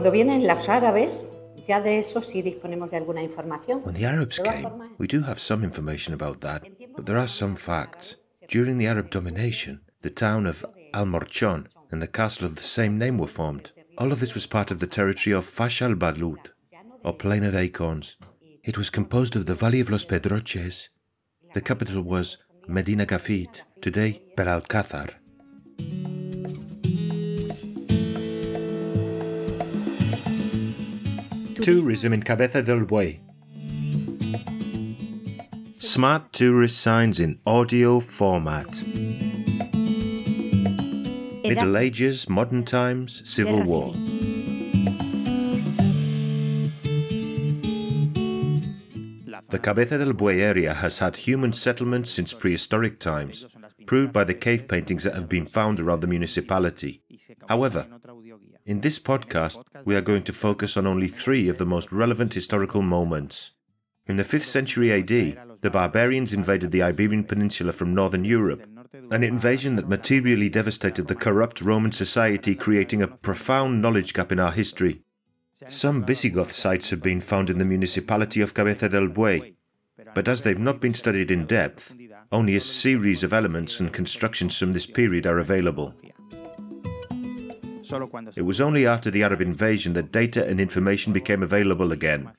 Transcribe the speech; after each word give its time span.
Cuando 0.00 0.12
vienen 0.12 0.46
los 0.46 0.70
árabes, 0.70 1.26
ya 1.68 1.82
de 1.82 1.98
eso 1.98 2.22
sí 2.22 2.40
disponemos 2.40 2.90
de 2.90 2.96
alguna 2.96 3.22
información. 3.22 3.82
When 3.84 3.94
the 3.94 4.06
Arabs 4.06 4.40
came, 4.40 4.66
we 4.98 5.06
do 5.06 5.20
have 5.20 5.38
some 5.38 5.62
information 5.62 6.14
about 6.14 6.40
that, 6.40 6.62
but 6.96 7.04
there 7.04 7.18
are 7.18 7.28
some 7.28 7.54
facts. 7.54 8.16
During 8.48 8.78
the 8.78 8.86
Arab 8.86 9.10
domination, 9.10 9.82
the 10.00 10.08
town 10.08 10.46
of 10.46 10.64
Almorchón 10.94 11.68
and 11.90 12.00
the 12.00 12.08
castle 12.08 12.46
of 12.46 12.54
the 12.54 12.62
same 12.62 12.96
name 12.96 13.18
were 13.18 13.26
formed. 13.26 13.72
All 13.98 14.10
of 14.10 14.20
this 14.20 14.32
was 14.32 14.46
part 14.46 14.70
of 14.70 14.78
the 14.78 14.86
territory 14.86 15.34
of 15.34 15.44
Fash-Al-Ballut, 15.44 16.48
or 17.04 17.12
Plain 17.12 17.44
of 17.44 17.54
Acorns. 17.54 18.16
It 18.64 18.78
was 18.78 18.88
composed 18.88 19.36
of 19.36 19.44
the 19.44 19.54
Valley 19.54 19.80
of 19.80 19.90
Los 19.90 20.06
Pedroches. 20.06 20.88
The 21.52 21.60
capital 21.60 22.00
was 22.00 22.38
Medina 22.66 23.04
Gafit, 23.04 23.64
today 23.82 24.22
Belalcázar. 24.34 25.19
Tourism 31.60 32.14
in 32.14 32.22
Cabeza 32.22 32.62
del 32.62 32.86
Buey. 32.86 33.20
Smart 35.70 36.32
tourist 36.32 36.80
signs 36.80 37.20
in 37.20 37.38
audio 37.46 38.00
format. 38.00 38.82
Middle 41.44 41.76
Ages, 41.76 42.30
Modern 42.30 42.64
Times, 42.64 43.22
Civil 43.28 43.62
War. 43.64 43.92
The 49.50 49.58
Cabeza 49.58 49.98
del 49.98 50.14
Buey 50.14 50.40
area 50.40 50.72
has 50.72 50.98
had 50.98 51.14
human 51.14 51.52
settlements 51.52 52.10
since 52.10 52.32
prehistoric 52.32 52.98
times, 52.98 53.46
proved 53.84 54.14
by 54.14 54.24
the 54.24 54.32
cave 54.32 54.66
paintings 54.66 55.04
that 55.04 55.14
have 55.14 55.28
been 55.28 55.44
found 55.44 55.78
around 55.78 56.00
the 56.00 56.06
municipality. 56.06 57.02
However, 57.48 57.86
in 58.66 58.80
this 58.80 58.98
podcast, 58.98 59.62
we 59.84 59.96
are 59.96 60.00
going 60.00 60.22
to 60.22 60.32
focus 60.32 60.76
on 60.76 60.86
only 60.86 61.08
three 61.08 61.48
of 61.48 61.58
the 61.58 61.66
most 61.66 61.90
relevant 61.92 62.34
historical 62.34 62.82
moments. 62.82 63.52
In 64.06 64.16
the 64.16 64.24
5th 64.24 64.42
century 64.42 64.92
AD, 64.92 65.60
the 65.60 65.70
barbarians 65.70 66.32
invaded 66.32 66.70
the 66.70 66.82
Iberian 66.82 67.24
Peninsula 67.24 67.72
from 67.72 67.94
northern 67.94 68.24
Europe, 68.24 68.66
an 69.10 69.22
invasion 69.22 69.76
that 69.76 69.88
materially 69.88 70.48
devastated 70.48 71.06
the 71.06 71.14
corrupt 71.14 71.60
Roman 71.60 71.92
society, 71.92 72.54
creating 72.54 73.02
a 73.02 73.08
profound 73.08 73.80
knowledge 73.80 74.12
gap 74.12 74.32
in 74.32 74.40
our 74.40 74.52
history. 74.52 75.02
Some 75.68 76.04
Visigoth 76.04 76.52
sites 76.52 76.90
have 76.90 77.02
been 77.02 77.20
found 77.20 77.50
in 77.50 77.58
the 77.58 77.64
municipality 77.64 78.40
of 78.40 78.54
Cabeza 78.54 78.88
del 78.88 79.08
Buey, 79.08 79.54
but 80.14 80.28
as 80.28 80.42
they've 80.42 80.58
not 80.58 80.80
been 80.80 80.94
studied 80.94 81.30
in 81.30 81.46
depth, 81.46 81.94
only 82.32 82.56
a 82.56 82.60
series 82.60 83.22
of 83.22 83.32
elements 83.32 83.80
and 83.80 83.92
constructions 83.92 84.58
from 84.58 84.72
this 84.72 84.86
period 84.86 85.26
are 85.26 85.38
available. 85.38 85.94
It 88.36 88.44
was 88.44 88.60
only 88.60 88.86
after 88.86 89.10
the 89.10 89.22
Arab 89.22 89.40
invasion 89.40 89.94
that 89.94 90.12
data 90.12 90.46
and 90.46 90.60
information 90.60 91.12
became 91.12 91.42
available 91.42 91.92
again. 91.92 92.30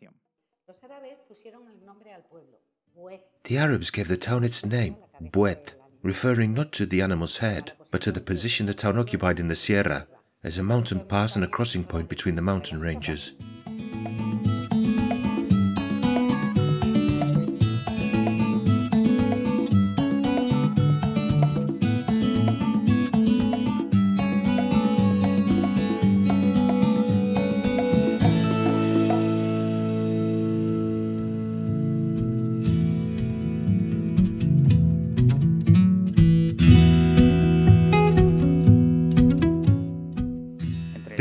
Los 0.68 0.80
árabes 0.80 1.18
pusieron 1.28 1.68
el 1.68 1.86
nombre 1.86 2.12
al 2.12 2.22
pueblo, 2.22 2.58
Buet. 2.96 3.22
The 3.44 3.58
Arabs 3.58 3.92
gave 3.92 4.08
the 4.08 4.18
town 4.18 4.44
its 4.44 4.66
name, 4.66 4.96
Buet, 5.22 5.74
referring 6.04 6.54
not 6.54 6.72
to 6.74 6.86
the 6.86 7.02
animal's 7.02 7.38
head, 7.38 7.74
but 7.92 8.02
to 8.02 8.12
the 8.12 8.22
position 8.22 8.66
the 8.66 8.74
town 8.74 8.98
occupied 8.98 9.40
in 9.40 9.50
the 9.50 9.56
Sierra, 9.56 10.08
as 10.44 10.58
a 10.58 10.64
mountain 10.64 11.02
pass 11.02 11.36
and 11.36 11.44
a 11.44 11.48
crossing 11.48 11.84
point 11.84 12.08
between 12.08 12.36
the 12.36 12.42
mountain 12.42 12.80
ranges. 12.80 13.34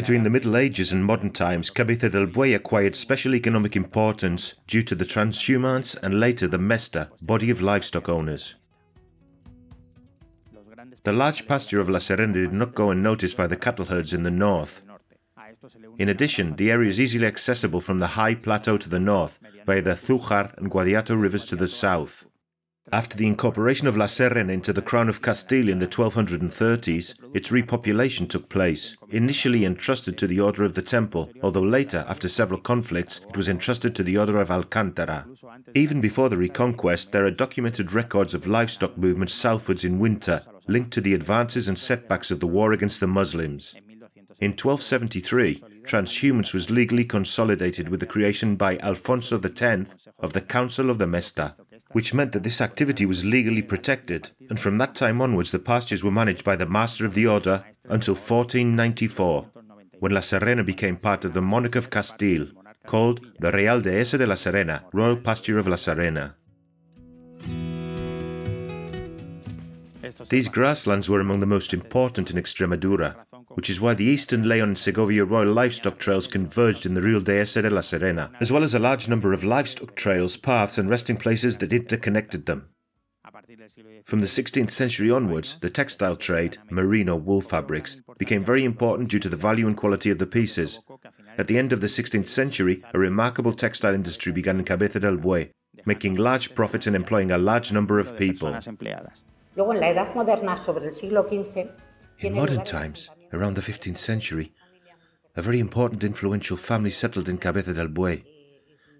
Between 0.00 0.22
the 0.22 0.30
Middle 0.30 0.56
Ages 0.56 0.92
and 0.92 1.04
modern 1.04 1.28
times, 1.28 1.68
Cabeza 1.68 2.08
del 2.08 2.24
Buey 2.24 2.54
acquired 2.54 2.96
special 2.96 3.34
economic 3.34 3.76
importance 3.76 4.54
due 4.66 4.82
to 4.82 4.94
the 4.94 5.04
transhumance 5.04 5.94
and 6.02 6.18
later 6.18 6.48
the 6.48 6.56
Mesta, 6.56 7.10
body 7.20 7.50
of 7.50 7.60
livestock 7.60 8.08
owners. 8.08 8.54
The 11.02 11.12
large 11.12 11.46
pasture 11.46 11.80
of 11.80 11.90
La 11.90 11.98
Serena 11.98 12.32
did 12.32 12.54
not 12.54 12.74
go 12.74 12.90
unnoticed 12.90 13.36
by 13.36 13.46
the 13.46 13.58
cattle 13.58 13.84
herds 13.84 14.14
in 14.14 14.22
the 14.22 14.30
north. 14.30 14.80
In 15.98 16.08
addition, 16.08 16.56
the 16.56 16.70
area 16.70 16.88
is 16.88 16.98
easily 16.98 17.26
accessible 17.26 17.82
from 17.82 17.98
the 17.98 18.14
high 18.16 18.36
plateau 18.36 18.78
to 18.78 18.88
the 18.88 18.98
north 18.98 19.38
via 19.66 19.82
the 19.82 19.90
Zújar 19.90 20.56
and 20.56 20.70
Guadiato 20.70 21.14
rivers 21.14 21.44
to 21.44 21.56
the 21.56 21.68
south. 21.68 22.24
After 22.92 23.16
the 23.16 23.28
incorporation 23.28 23.86
of 23.86 23.96
La 23.96 24.06
Serena 24.06 24.52
into 24.52 24.72
the 24.72 24.82
Crown 24.82 25.08
of 25.08 25.22
Castile 25.22 25.68
in 25.68 25.78
the 25.78 25.86
1230s, 25.86 27.14
its 27.34 27.50
repopulation 27.50 28.28
took 28.28 28.48
place, 28.48 28.96
initially 29.10 29.64
entrusted 29.64 30.18
to 30.18 30.26
the 30.26 30.40
Order 30.40 30.64
of 30.64 30.74
the 30.74 30.82
Temple, 30.82 31.30
although 31.40 31.60
later, 31.60 32.04
after 32.08 32.28
several 32.28 32.58
conflicts, 32.58 33.20
it 33.28 33.36
was 33.36 33.48
entrusted 33.48 33.94
to 33.94 34.02
the 34.02 34.18
Order 34.18 34.40
of 34.40 34.48
Alcántara. 34.48 35.24
Even 35.74 36.00
before 36.00 36.28
the 36.28 36.36
Reconquest, 36.36 37.12
there 37.12 37.24
are 37.24 37.30
documented 37.30 37.92
records 37.92 38.34
of 38.34 38.48
livestock 38.48 38.98
movements 38.98 39.34
southwards 39.34 39.84
in 39.84 40.00
winter, 40.00 40.42
linked 40.66 40.90
to 40.90 41.00
the 41.00 41.14
advances 41.14 41.68
and 41.68 41.78
setbacks 41.78 42.32
of 42.32 42.40
the 42.40 42.48
war 42.48 42.72
against 42.72 42.98
the 42.98 43.06
Muslims. 43.06 43.76
In 44.40 44.50
1273, 44.52 45.62
transhumance 45.84 46.52
was 46.52 46.70
legally 46.70 47.04
consolidated 47.04 47.88
with 47.88 48.00
the 48.00 48.06
creation 48.06 48.56
by 48.56 48.78
Alfonso 48.78 49.38
X 49.38 49.94
of 50.18 50.32
the 50.32 50.40
Council 50.40 50.90
of 50.90 50.98
the 50.98 51.06
Mesta, 51.06 51.54
which 51.92 52.14
meant 52.14 52.32
that 52.32 52.42
this 52.42 52.60
activity 52.60 53.04
was 53.04 53.24
legally 53.24 53.62
protected, 53.62 54.30
and 54.48 54.60
from 54.60 54.78
that 54.78 54.94
time 54.94 55.20
onwards 55.20 55.50
the 55.52 55.58
pastures 55.58 56.04
were 56.04 56.10
managed 56.10 56.44
by 56.44 56.56
the 56.56 56.66
Master 56.66 57.04
of 57.04 57.14
the 57.14 57.26
Order 57.26 57.64
until 57.84 58.14
1494, 58.14 59.50
when 59.98 60.12
La 60.12 60.20
Serena 60.20 60.62
became 60.64 60.96
part 60.96 61.24
of 61.24 61.32
the 61.32 61.42
Monarch 61.42 61.76
of 61.76 61.90
Castile, 61.90 62.46
called 62.86 63.26
the 63.38 63.52
Real 63.52 63.80
Dehesa 63.80 64.18
de 64.18 64.26
la 64.26 64.34
Serena, 64.34 64.84
Royal 64.92 65.16
Pasture 65.16 65.58
of 65.58 65.66
La 65.66 65.76
Serena. 65.76 66.36
These 70.28 70.48
grasslands 70.48 71.08
were 71.08 71.20
among 71.20 71.40
the 71.40 71.46
most 71.46 71.72
important 71.72 72.30
in 72.30 72.36
Extremadura, 72.36 73.16
which 73.54 73.68
is 73.68 73.80
why 73.80 73.94
the 73.94 74.04
Eastern 74.04 74.48
Leon 74.48 74.68
and 74.68 74.78
Segovia 74.78 75.24
Royal 75.24 75.52
Livestock 75.52 75.98
Trails 75.98 76.28
converged 76.28 76.86
in 76.86 76.94
the 76.94 77.02
Real 77.02 77.20
Dehesa 77.20 77.62
de 77.62 77.70
la 77.70 77.80
Serena, 77.80 78.30
as 78.40 78.52
well 78.52 78.62
as 78.62 78.74
a 78.74 78.78
large 78.78 79.08
number 79.08 79.32
of 79.32 79.42
livestock 79.42 79.96
trails, 79.96 80.36
paths, 80.36 80.78
and 80.78 80.88
resting 80.88 81.16
places 81.16 81.58
that 81.58 81.72
interconnected 81.72 82.46
them. 82.46 82.68
From 84.04 84.20
the 84.20 84.26
16th 84.26 84.70
century 84.70 85.10
onwards, 85.10 85.56
the 85.60 85.70
textile 85.70 86.16
trade, 86.16 86.58
merino 86.70 87.16
wool 87.16 87.40
fabrics, 87.40 87.96
became 88.18 88.44
very 88.44 88.64
important 88.64 89.08
due 89.08 89.18
to 89.18 89.28
the 89.28 89.36
value 89.36 89.66
and 89.66 89.76
quality 89.76 90.10
of 90.10 90.18
the 90.18 90.26
pieces. 90.26 90.80
At 91.36 91.46
the 91.48 91.58
end 91.58 91.72
of 91.72 91.80
the 91.80 91.86
16th 91.86 92.26
century, 92.26 92.82
a 92.94 92.98
remarkable 92.98 93.52
textile 93.52 93.94
industry 93.94 94.32
began 94.32 94.58
in 94.58 94.64
Cabeza 94.64 95.00
del 95.00 95.16
Buey, 95.16 95.50
making 95.86 96.16
large 96.16 96.54
profits 96.54 96.86
and 96.86 96.94
employing 96.94 97.30
a 97.30 97.38
large 97.38 97.72
number 97.72 97.98
of 97.98 98.16
people. 98.16 98.56
Luego, 99.56 99.72
en 99.72 99.80
la 99.80 99.88
Edad 99.88 100.14
Moderna, 100.14 100.56
sobre 100.56 100.86
el 100.86 100.94
siglo 100.94 101.26
XV, 101.28 101.70
In 102.20 102.34
modern 102.34 102.64
times, 102.64 103.08
around 103.32 103.54
the 103.54 103.62
15th 103.62 103.96
century, 103.96 104.52
a 105.36 105.42
very 105.42 105.58
important 105.58 106.04
influential 106.04 106.56
family 106.56 106.90
settled 106.90 107.28
in 107.30 107.38
Cabeza 107.38 107.72
del 107.72 107.88
Buey, 107.88 108.24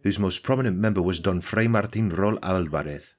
whose 0.02 0.18
most 0.18 0.42
prominent 0.42 0.78
member 0.78 1.02
was 1.02 1.20
Don 1.20 1.42
Fray 1.42 1.66
Martín 1.66 2.10
Rol 2.16 2.38
Álvarez, 2.38 3.14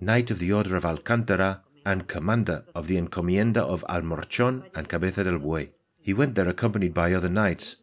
Knight 0.00 0.30
of 0.30 0.38
the 0.38 0.52
Order 0.52 0.76
of 0.76 0.84
Alcántara 0.84 1.60
and 1.84 2.08
commander 2.08 2.64
of 2.74 2.86
the 2.86 2.96
Encomienda 2.96 3.60
of 3.60 3.84
Almorchón 3.86 4.64
and 4.74 4.88
Cabeza 4.88 5.24
del 5.24 5.38
Buey. 5.38 5.72
He 6.00 6.14
went 6.14 6.34
there 6.34 6.48
accompanied 6.48 6.94
by 6.94 7.12
other 7.12 7.28
knights, 7.28 7.76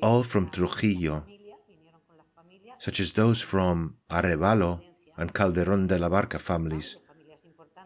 all 0.00 0.22
from 0.22 0.48
Trujillo, 0.48 1.26
such 2.78 3.00
as 3.00 3.12
those 3.12 3.42
from 3.42 3.96
Arevalo 4.10 4.80
and 5.18 5.34
Calderón 5.34 5.88
de 5.88 5.98
la 5.98 6.08
Barca 6.08 6.38
families, 6.38 6.96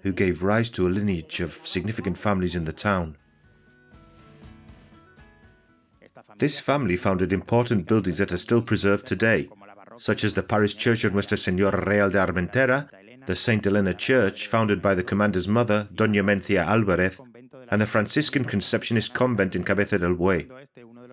who 0.03 0.13
gave 0.13 0.43
rise 0.43 0.71
to 0.71 0.87
a 0.87 0.91
lineage 0.91 1.41
of 1.41 1.53
significant 1.53 2.19
families 2.19 2.55
in 2.55 2.65
the 2.65 2.73
town. 2.73 3.17
This 6.39 6.61
family 6.61 6.97
founded 6.97 7.33
important 7.33 7.87
buildings 7.87 8.19
that 8.19 8.33
are 8.33 8.37
still 8.37 8.63
preserved 8.63 9.07
today, 9.07 9.49
such 9.97 10.25
as 10.25 10.35
the 10.35 10.43
parish 10.43 10.77
church 10.77 11.05
of 11.05 11.15
Nuestra 11.15 11.39
Señora 11.39 11.87
Real 11.87 12.11
de 12.11 12.19
Armentera, 12.19 12.89
the 13.27 13.35
St. 13.35 13.67
Elena 13.67 13.95
Church, 13.95 14.47
founded 14.47 14.83
by 14.83 14.95
the 14.95 15.03
commander's 15.03 15.49
mother, 15.49 15.89
Doña 15.95 16.23
Mencia 16.23 16.65
Alvarez, 16.67 17.21
and 17.71 17.81
the 17.81 17.87
Franciscan 17.87 18.45
Conceptionist 18.45 19.15
Convent 19.15 19.57
in 19.57 19.65
Cabeza 19.65 19.99
del 19.99 20.15
Buey, 20.15 20.49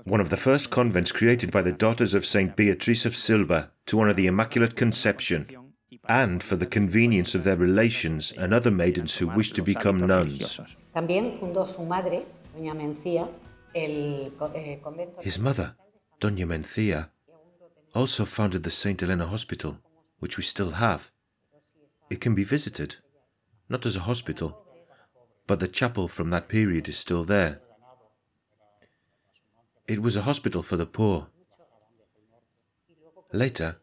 one 0.04 0.20
of 0.20 0.30
the 0.30 0.38
first 0.38 0.70
convents 0.70 1.12
created 1.12 1.52
by 1.52 1.62
the 1.62 1.72
daughters 1.72 2.14
of 2.14 2.26
St. 2.26 2.56
Beatrice 2.56 3.06
of 3.06 3.16
Silva 3.16 3.72
to 3.86 4.00
honor 4.00 4.14
the 4.14 4.28
Immaculate 4.28 4.76
Conception, 4.76 5.48
and 6.08 6.44
for 6.44 6.56
the 6.56 6.66
convenience 6.66 7.34
of 7.36 7.44
their 7.44 7.56
relations 7.56 8.32
and 8.38 8.54
other 8.54 8.72
maidens 8.72 9.18
who 9.18 9.28
wished 9.28 9.56
to 9.56 9.64
become 9.64 10.06
nuns. 10.06 10.60
También 10.94 11.38
fundó 11.40 11.68
su 11.68 11.84
madre, 11.84 12.26
doña 12.56 12.74
Mencía, 12.76 13.28
El 13.74 14.32
co- 14.38 14.52
eh, 14.54 14.80
His 15.22 15.40
mother, 15.40 15.76
Doña 16.20 16.46
Mencía, 16.46 17.10
also 17.96 18.26
founded 18.26 18.64
the 18.64 18.70
St. 18.70 19.00
Helena 19.02 19.26
Hospital, 19.26 19.80
which 20.20 20.38
we 20.38 20.44
still 20.44 20.72
have. 20.72 21.12
It 22.10 22.20
can 22.22 22.36
be 22.36 22.44
visited, 22.44 22.98
not 23.70 23.86
as 23.86 23.96
a 23.96 24.02
hospital, 24.02 24.58
but 25.48 25.60
the 25.60 25.68
chapel 25.68 26.08
from 26.08 26.30
that 26.30 26.48
period 26.48 26.88
is 26.88 26.98
still 26.98 27.24
there. 27.24 27.60
It 29.88 30.02
was 30.02 30.16
a 30.16 30.22
hospital 30.22 30.62
for 30.64 30.78
the 30.78 30.86
poor. 30.86 31.28
Later, 33.32 33.78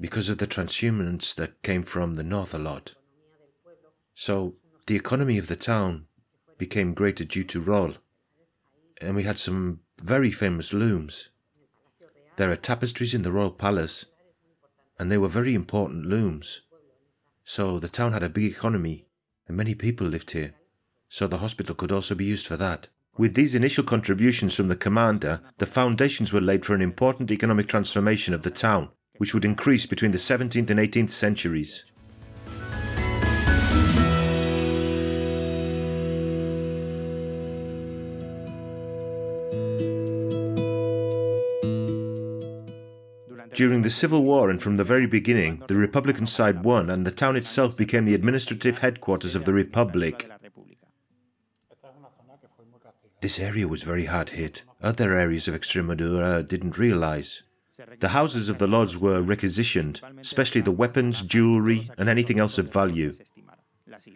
because 0.00 0.28
of 0.28 0.38
the 0.38 0.46
transhumance 0.46 1.34
that 1.34 1.62
came 1.62 1.82
from 1.82 2.14
the 2.14 2.24
north 2.24 2.54
a 2.54 2.58
lot, 2.58 2.94
so 4.14 4.56
the 4.86 4.96
economy 4.96 5.38
of 5.38 5.48
the 5.48 5.56
town 5.56 6.06
became 6.58 6.94
greater 6.94 7.24
due 7.24 7.44
to 7.44 7.60
roll, 7.60 7.94
and 9.00 9.16
we 9.16 9.24
had 9.24 9.38
some 9.38 9.80
very 10.00 10.30
famous 10.30 10.72
looms. 10.72 11.30
There 12.36 12.50
are 12.50 12.56
tapestries 12.56 13.14
in 13.14 13.22
the 13.22 13.32
royal 13.32 13.50
palace, 13.50 14.06
and 14.98 15.10
they 15.10 15.18
were 15.18 15.28
very 15.28 15.54
important 15.54 16.06
looms. 16.06 16.62
So 17.44 17.78
the 17.78 17.88
town 17.88 18.12
had 18.12 18.22
a 18.22 18.28
big 18.28 18.52
economy, 18.52 19.06
and 19.46 19.56
many 19.56 19.74
people 19.74 20.06
lived 20.06 20.30
here. 20.30 20.54
So 21.08 21.26
the 21.26 21.38
hospital 21.38 21.74
could 21.74 21.92
also 21.92 22.14
be 22.14 22.24
used 22.24 22.46
for 22.46 22.56
that. 22.56 22.88
With 23.16 23.34
these 23.34 23.54
initial 23.54 23.84
contributions 23.84 24.56
from 24.56 24.68
the 24.68 24.76
commander, 24.76 25.40
the 25.58 25.66
foundations 25.66 26.32
were 26.32 26.40
laid 26.40 26.64
for 26.64 26.74
an 26.74 26.82
important 26.82 27.30
economic 27.30 27.68
transformation 27.68 28.34
of 28.34 28.42
the 28.42 28.50
town, 28.50 28.90
which 29.18 29.34
would 29.34 29.44
increase 29.44 29.86
between 29.86 30.10
the 30.10 30.18
17th 30.18 30.70
and 30.70 30.80
18th 30.80 31.10
centuries. 31.10 31.84
During 43.54 43.82
the 43.82 43.90
Civil 43.90 44.24
War 44.24 44.50
and 44.50 44.60
from 44.60 44.78
the 44.78 44.82
very 44.82 45.06
beginning, 45.06 45.62
the 45.68 45.76
Republican 45.76 46.26
side 46.26 46.64
won, 46.64 46.90
and 46.90 47.06
the 47.06 47.12
town 47.12 47.36
itself 47.36 47.76
became 47.76 48.04
the 48.04 48.14
administrative 48.14 48.78
headquarters 48.78 49.36
of 49.36 49.44
the 49.44 49.52
Republic. 49.52 50.28
This 53.20 53.38
area 53.38 53.68
was 53.68 53.84
very 53.84 54.06
hard 54.06 54.30
hit. 54.30 54.64
Other 54.82 55.14
areas 55.14 55.46
of 55.46 55.54
Extremadura 55.54 56.46
didn't 56.46 56.78
realize. 56.78 57.44
The 57.98 58.08
houses 58.08 58.48
of 58.48 58.58
the 58.58 58.66
lords 58.66 58.98
were 58.98 59.20
requisitioned, 59.20 60.00
especially 60.20 60.60
the 60.60 60.70
weapons, 60.70 61.22
jewelry, 61.22 61.90
and 61.98 62.08
anything 62.08 62.38
else 62.38 62.58
of 62.58 62.72
value. 62.72 63.14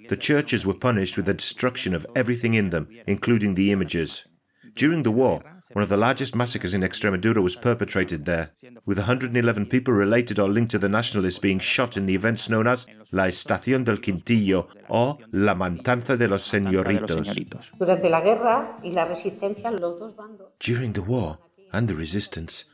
The 0.09 0.17
churches 0.17 0.67
were 0.67 0.75
punished 0.75 1.17
with 1.17 1.27
the 1.27 1.35
destruction 1.35 1.95
of 1.95 2.07
everything 2.15 2.55
in 2.55 2.71
them, 2.71 2.89
including 3.07 3.55
the 3.55 3.73
images. 3.73 4.27
During 4.75 5.03
the 5.03 5.11
war, 5.11 5.43
one 5.73 5.83
of 5.83 5.89
the 5.89 5.97
largest 5.97 6.35
massacres 6.35 6.73
in 6.73 6.83
Extremadura 6.83 7.43
was 7.43 7.57
perpetrated 7.57 8.25
there, 8.25 8.51
with 8.87 8.99
111 8.99 9.67
people 9.67 9.93
related 9.93 10.39
or 10.39 10.49
linked 10.49 10.71
to 10.71 10.79
the 10.79 10.89
nationalists 10.89 11.39
being 11.39 11.59
shot 11.59 11.97
in 11.97 12.07
the 12.07 12.15
events 12.15 12.49
known 12.49 12.67
as 12.67 12.87
La 13.13 13.25
Estación 13.25 13.85
del 13.85 13.99
Quintillo 13.99 14.69
or 14.89 15.19
La 15.33 15.55
Matanza 15.55 16.17
de 16.17 16.29
los 16.29 16.51
Señoritos. 16.51 17.71
Durante 17.79 18.09
la 18.09 18.21
guerra 18.21 18.79
y 18.83 18.93
la 18.93 19.05
resistencia, 19.05 19.71
los 19.71 19.99
dos 19.99 20.17
bandos 20.17 20.53
During 20.59 20.93
the 20.93 21.03
war 21.03 21.39
and 21.73 21.87
the 21.89 21.95
resistance, 21.95 22.65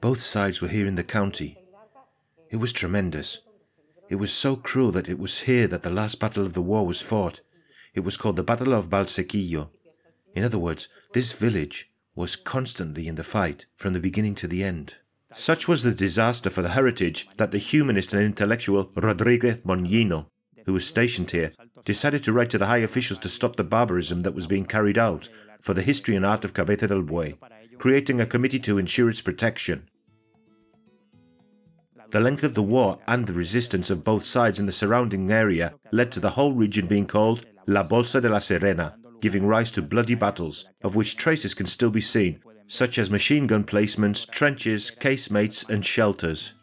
both 0.00 0.20
sides 0.20 0.62
were 0.62 0.68
here 0.68 0.86
in 0.86 0.94
the 0.94 1.04
county. 1.04 1.58
It 2.50 2.56
was 2.56 2.72
tremendous. 2.72 3.40
It 4.08 4.16
was 4.16 4.32
so 4.32 4.56
cruel 4.56 4.90
that 4.92 5.08
it 5.08 5.18
was 5.18 5.40
here 5.40 5.66
that 5.68 5.82
the 5.82 5.90
last 5.90 6.18
battle 6.18 6.44
of 6.44 6.54
the 6.54 6.62
war 6.62 6.86
was 6.86 7.02
fought. 7.02 7.40
It 7.94 8.00
was 8.00 8.16
called 8.16 8.36
the 8.36 8.42
Battle 8.42 8.72
of 8.72 8.88
Valsequillo. 8.88 9.70
In 10.34 10.42
other 10.42 10.58
words, 10.58 10.88
this 11.12 11.32
village 11.32 11.90
was 12.14 12.36
constantly 12.36 13.06
in 13.08 13.14
the 13.14 13.24
fight 13.24 13.66
from 13.76 13.92
the 13.92 14.00
beginning 14.00 14.34
to 14.36 14.48
the 14.48 14.64
end. 14.64 14.96
Such 15.32 15.68
was 15.68 15.82
the 15.82 15.94
disaster 15.94 16.50
for 16.50 16.62
the 16.62 16.70
heritage 16.70 17.28
that 17.36 17.52
the 17.52 17.58
humanist 17.58 18.12
and 18.12 18.22
intellectual 18.22 18.86
Rodríguez 18.86 19.62
Moñino, 19.62 20.26
who 20.66 20.72
was 20.72 20.86
stationed 20.86 21.30
here, 21.30 21.52
decided 21.84 22.22
to 22.24 22.32
write 22.32 22.50
to 22.50 22.58
the 22.58 22.66
high 22.66 22.78
officials 22.78 23.18
to 23.20 23.28
stop 23.28 23.56
the 23.56 23.64
barbarism 23.64 24.20
that 24.20 24.34
was 24.34 24.46
being 24.46 24.64
carried 24.64 24.98
out 24.98 25.28
for 25.60 25.72
the 25.72 25.82
history 25.82 26.16
and 26.16 26.26
art 26.26 26.44
of 26.44 26.52
Cabeza 26.52 26.88
del 26.88 27.02
Buey, 27.02 27.38
creating 27.78 28.20
a 28.20 28.26
committee 28.26 28.58
to 28.58 28.78
ensure 28.78 29.08
its 29.08 29.22
protection. 29.22 29.88
The 32.10 32.18
length 32.20 32.42
of 32.42 32.54
the 32.54 32.62
war 32.62 32.98
and 33.06 33.24
the 33.24 33.32
resistance 33.32 33.88
of 33.88 34.02
both 34.02 34.24
sides 34.24 34.58
in 34.58 34.66
the 34.66 34.72
surrounding 34.72 35.30
area 35.30 35.74
led 35.92 36.10
to 36.12 36.18
the 36.18 36.30
whole 36.30 36.52
region 36.52 36.88
being 36.88 37.06
called 37.06 37.46
La 37.68 37.84
Bolsa 37.84 38.20
de 38.20 38.28
la 38.28 38.40
Serena, 38.40 38.96
giving 39.20 39.46
rise 39.46 39.70
to 39.72 39.82
bloody 39.82 40.16
battles, 40.16 40.68
of 40.82 40.96
which 40.96 41.16
traces 41.16 41.54
can 41.54 41.66
still 41.66 41.90
be 41.90 42.00
seen, 42.00 42.42
such 42.66 42.98
as 42.98 43.10
machine 43.10 43.46
gun 43.46 43.62
placements, 43.62 44.28
trenches, 44.28 44.90
casemates, 44.90 45.68
and 45.68 45.86
shelters. 45.86 46.54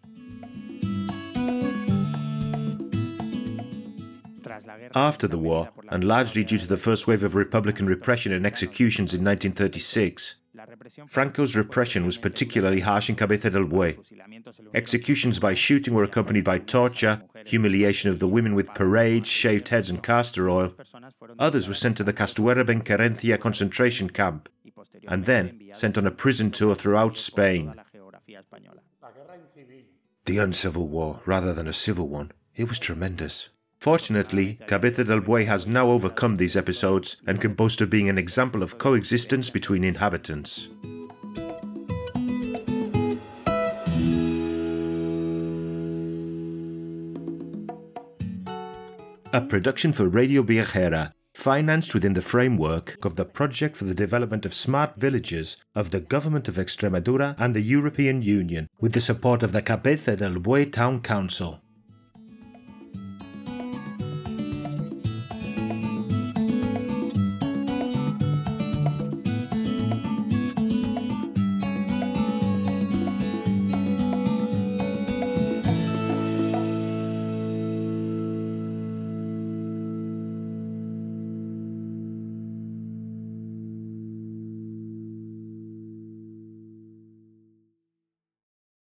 After 4.94 5.30
the 5.30 5.38
war, 5.38 5.70
and 5.90 6.04
largely 6.04 6.44
due 6.44 6.58
to 6.58 6.68
the 6.68 6.76
first 6.76 7.08
wave 7.08 7.24
of 7.24 7.36
Republican 7.36 7.86
repression 7.86 8.34
and 8.34 8.46
executions 8.46 9.14
in 9.14 9.24
1936, 9.24 10.36
Franco's 11.07 11.56
repression 11.56 12.06
was 12.06 12.18
particularly 12.18 12.81
harsh 12.81 13.09
in 13.09 13.15
Cabeza 13.15 13.50
del 13.50 13.65
Buey. 13.65 13.98
Executions 14.74 15.39
by 15.39 15.54
shooting 15.54 15.94
were 15.94 16.04
accompanied 16.04 16.44
by 16.44 16.57
torture, 16.57 17.21
humiliation 17.45 18.09
of 18.09 18.19
the 18.19 18.27
women 18.27 18.56
with 18.56 18.74
parades, 18.74 19.27
shaved 19.27 19.69
heads, 19.69 19.89
and 19.89 20.04
castor 20.04 20.50
oil. 20.50 20.74
Others 21.39 21.68
were 21.68 21.74
sent 21.74 21.98
to 21.98 22.04
the 22.04 22.13
Castuera 22.13 22.65
Benquerencia 22.65 23.39
concentration 23.39 24.09
camp, 24.09 24.50
and 25.07 25.25
then 25.25 25.59
sent 25.74 25.98
on 25.98 26.07
a 26.07 26.12
prison 26.12 26.51
tour 26.51 26.75
throughout 26.75 27.18
Spain. 27.18 27.74
The 30.25 30.38
uncivil 30.39 30.88
war, 30.88 31.21
rather 31.25 31.53
than 31.53 31.68
a 31.68 31.74
civil 31.74 32.10
one, 32.10 32.31
it 32.56 32.68
was 32.68 32.80
tremendous. 32.80 33.50
Fortunately, 33.79 34.59
Cabeza 34.68 35.03
del 35.03 35.21
Buey 35.21 35.45
has 35.45 35.68
now 35.68 35.88
overcome 35.89 36.35
these 36.35 36.57
episodes 36.57 37.18
and 37.27 37.39
can 37.39 37.53
boast 37.53 37.79
of 37.79 37.89
being 37.89 38.09
an 38.09 38.18
example 38.18 38.63
of 38.63 38.77
coexistence 38.77 39.50
between 39.50 39.83
inhabitants. 39.83 40.69
A 49.33 49.41
production 49.41 49.94
for 49.94 50.09
Radio 50.09 50.41
Viajera, 50.41 51.12
financed 51.35 51.94
within 51.94 52.13
the 52.13 52.21
framework 52.21 52.97
of 53.06 53.15
the 53.15 53.24
Project 53.24 53.77
for 53.77 53.84
the 53.84 53.93
Development 53.93 54.43
of 54.46 54.53
Smart 54.53 54.96
Villages 54.98 55.57
of 55.75 55.91
the 55.91 56.00
Government 56.00 56.48
of 56.48 56.55
Extremadura 56.55 57.36
and 57.38 57.53
the 57.53 57.62
European 57.62 58.24
Union, 58.24 58.67
with 58.81 58.93
the 58.93 59.00
support 59.00 59.43
of 59.43 59.51
the 59.51 59.62
Cabeza 59.62 60.15
del 60.15 60.36
Buey 60.36 60.72
Town 60.72 61.00
Council. 61.00 61.62